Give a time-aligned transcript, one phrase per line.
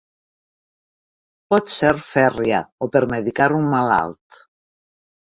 [1.53, 4.41] Pot ser fèrria o per medicar un malalt.